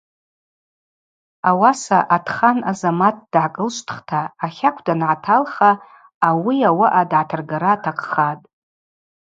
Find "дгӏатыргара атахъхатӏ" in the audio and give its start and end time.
7.09-8.45